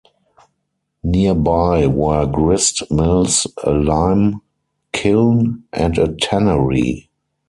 [1.03, 4.41] Nearby were grist mills, a lime
[4.93, 7.11] kiln, and a tannery.